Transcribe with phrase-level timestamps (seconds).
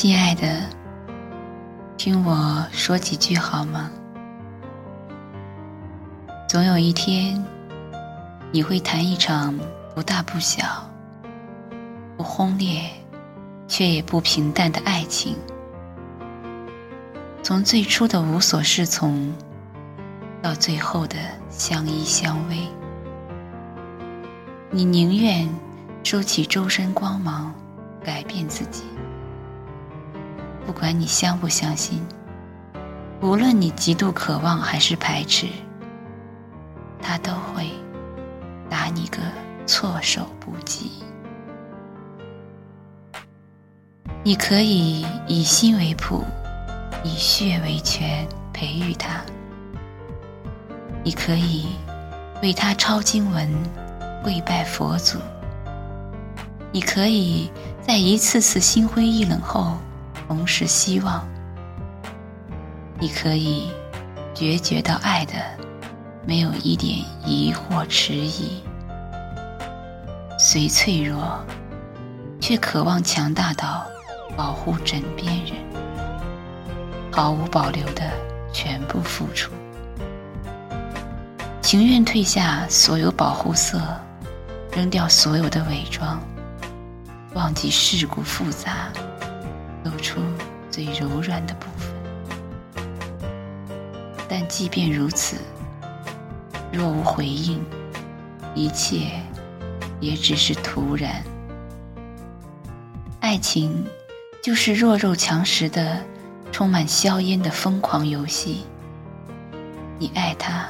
[0.00, 0.62] 亲爱的，
[1.96, 3.90] 听我说几句好吗？
[6.48, 7.44] 总有一天，
[8.52, 9.58] 你会谈一场
[9.96, 10.88] 不大不小、
[12.16, 12.88] 不轰烈
[13.66, 15.34] 却也不平淡的爱情。
[17.42, 19.34] 从最初的无所适从，
[20.40, 21.16] 到最后的
[21.50, 22.68] 相依相偎，
[24.70, 25.48] 你宁愿
[26.04, 27.52] 收起周身光芒，
[28.00, 28.84] 改变自己。
[30.68, 32.06] 不管你相不相信，
[33.22, 35.46] 无论你极度渴望还是排斥。
[37.00, 37.70] 他都会
[38.68, 39.16] 打你个
[39.66, 40.90] 措手不及。
[44.22, 46.22] 你可以以心为谱，
[47.02, 49.22] 以血为泉，培育他。
[51.02, 51.68] 你可以
[52.42, 53.50] 为他抄经文，
[54.22, 55.18] 跪拜佛祖。
[56.70, 57.50] 你可以
[57.80, 59.78] 在一次次心灰意冷后
[60.28, 61.26] 同时希望。
[63.00, 63.70] 你可以
[64.34, 65.34] 决绝到爱的。
[66.26, 68.62] 没有一点疑惑迟疑，
[70.38, 71.42] 虽脆弱，
[72.38, 73.86] 却渴望强大到
[74.36, 75.54] 保护枕边人，
[77.10, 78.02] 毫无保留的
[78.52, 79.50] 全部付出，
[81.62, 83.80] 情愿褪下所有保护色，
[84.70, 86.20] 扔掉所有的伪装，
[87.32, 88.92] 忘记世故复杂，
[89.84, 90.20] 露出
[90.70, 91.88] 最柔软的部分。
[94.28, 95.36] 但即便如此。
[96.70, 97.64] 若无回应，
[98.54, 99.22] 一切
[100.00, 101.24] 也只是徒然。
[103.20, 103.86] 爱情
[104.42, 106.04] 就是弱肉强食的、
[106.52, 108.66] 充满硝烟的疯狂游戏。
[109.98, 110.68] 你爱他，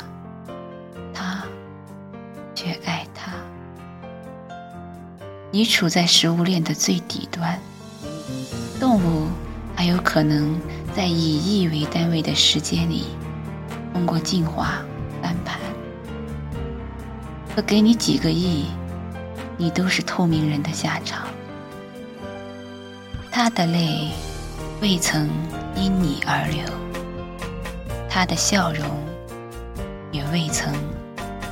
[1.13, 1.45] 他
[2.55, 3.33] 却爱他。
[5.51, 7.59] 你处在食物链的最底端。
[8.81, 9.29] 动物
[9.75, 10.61] 还有可能
[10.95, 13.07] 在以亿为单位的时间里，
[13.93, 14.83] 通过进化
[15.23, 15.59] 翻盘。
[17.55, 18.67] 可给你几个亿，
[19.57, 21.27] 你都是透明人的下场。
[23.31, 24.11] 他的泪
[24.81, 25.29] 未曾
[25.75, 26.65] 因你而流，
[28.09, 28.85] 他的笑容
[30.11, 30.73] 也未曾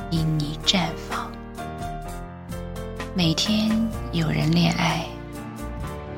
[0.09, 1.31] 因你绽放。
[3.13, 3.71] 每天
[4.11, 5.05] 有人恋爱，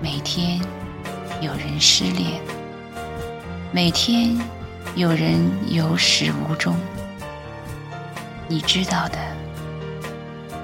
[0.01, 0.61] 每天
[1.41, 2.41] 有人失恋，
[3.73, 4.39] 每天
[4.95, 5.37] 有人
[5.67, 6.73] 有始无终。
[8.47, 9.17] 你知道的。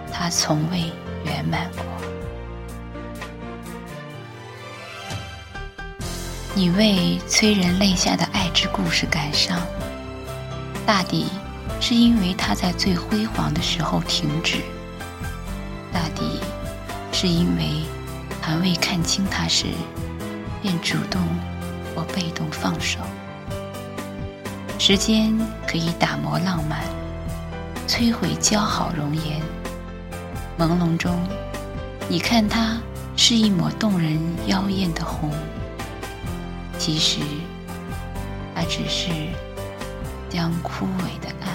[0.10, 0.90] 他从未
[1.26, 1.84] 圆满过。
[6.54, 9.60] 你为催人泪下的爱之故事感伤，
[10.86, 11.26] 大抵
[11.82, 14.60] 是因为他在最辉煌的时候停止；
[15.92, 16.40] 大抵
[17.12, 17.84] 是因为
[18.46, 19.66] 还未看清他时，
[20.62, 21.20] 便主动
[21.96, 23.00] 或被动放手。
[24.78, 25.36] 时间
[25.68, 26.84] 可以打磨浪漫，
[27.88, 29.42] 摧毁姣好容颜。
[30.60, 31.20] 朦胧中，
[32.08, 32.78] 你看它
[33.18, 35.32] 是一抹动人妖艳的红，
[36.78, 37.22] 其实
[38.54, 39.10] 它只是
[40.30, 41.50] 将枯萎的暗。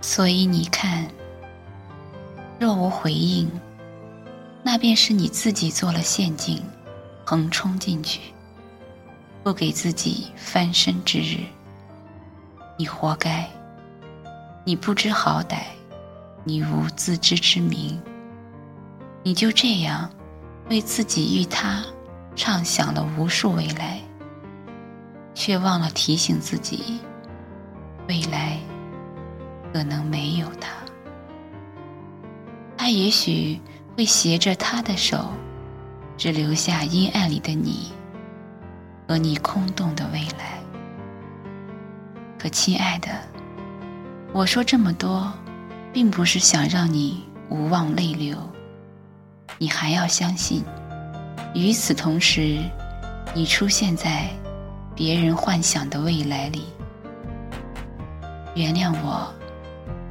[0.00, 1.06] 所以你看，
[2.58, 3.50] 若无回应，
[4.72, 6.62] 那便是你自己做了陷阱，
[7.24, 8.20] 横冲进去，
[9.42, 11.38] 不给自己翻身之日。
[12.78, 13.50] 你活该，
[14.64, 15.62] 你不知好歹。
[16.44, 18.00] 你无自知之明，
[19.24, 20.08] 你就这样
[20.68, 21.84] 为自己与他
[22.36, 24.00] 畅想了无数未来，
[25.34, 27.00] 却忘了提醒自己，
[28.06, 28.56] 未来
[29.72, 30.70] 可能没有他。
[32.76, 33.60] 他也许
[33.96, 35.30] 会携着他的手，
[36.16, 37.92] 只留下阴暗里的你
[39.08, 40.58] 和你空洞的未来。
[42.38, 43.08] 可亲爱的，
[44.32, 45.32] 我说这么多。
[45.92, 48.36] 并不是想让你无望泪流，
[49.58, 50.64] 你还要相信，
[51.52, 52.60] 与此同时，
[53.34, 54.28] 你出现在
[54.94, 56.66] 别人幻想的未来里。
[58.54, 59.34] 原谅我，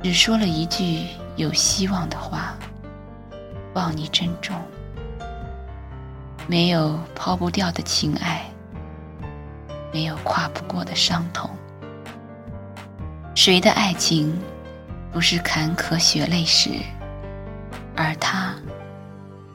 [0.04, 1.06] 只说了一句
[1.38, 2.58] 有希望的话，
[3.74, 4.56] 望你珍重。
[6.48, 8.44] 没有抛不掉的情爱，
[9.94, 11.50] 没有跨不过的伤痛，
[13.36, 14.36] 谁的爱情？
[15.12, 16.70] 不是坎坷血泪史，
[17.96, 18.54] 而它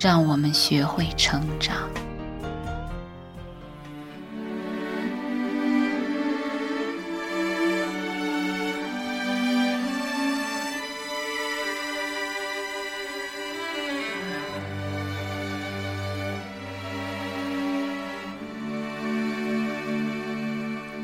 [0.00, 1.76] 让我们学会成长。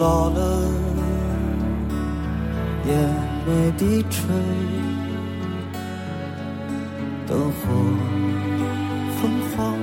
[0.00, 0.62] 老了，
[2.86, 2.96] 眼
[3.46, 4.34] 眉低垂，
[7.26, 7.60] 灯火
[9.20, 9.76] 昏黄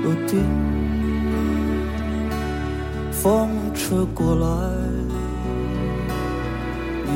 [0.00, 0.40] 不定，
[3.10, 4.46] 风吹过来，
[7.04, 7.10] 你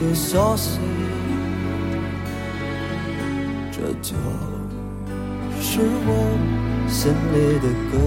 [0.00, 0.80] 的消息，
[3.70, 4.16] 这就
[5.60, 6.08] 是我
[6.88, 7.98] 心里的歌。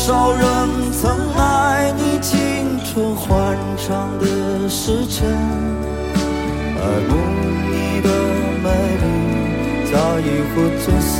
[0.00, 0.40] 多少人
[0.92, 2.32] 曾爱你青
[2.86, 5.28] 春欢畅的时辰，
[6.80, 7.10] 爱慕
[7.68, 8.08] 你的
[8.64, 8.66] 美
[9.02, 9.04] 丽，
[9.92, 11.12] 在意或真心。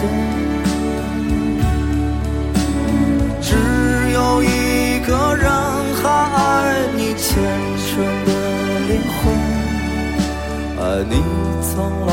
[3.42, 3.48] 只
[4.14, 4.46] 有一
[5.06, 5.44] 个人
[6.02, 6.02] 还
[6.34, 6.38] 爱
[6.96, 7.28] 你虔
[7.84, 7.90] 诚
[8.24, 8.28] 的
[8.88, 8.90] 灵
[9.20, 9.20] 魂，
[10.80, 11.12] 爱你
[11.60, 11.68] 苍
[12.06, 12.10] 老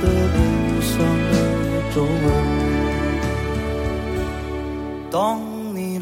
[0.00, 0.38] 的脸
[0.80, 0.92] 上
[1.32, 1.34] 的
[1.92, 2.06] 皱纹。
[5.10, 5.18] 当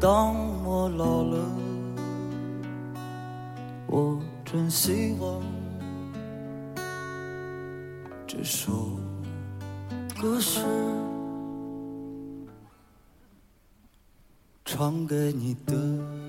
[0.00, 1.36] 当我老了，
[3.86, 5.42] 我真希望
[8.26, 8.96] 这首
[10.18, 10.60] 歌是
[14.64, 16.19] 唱给你的。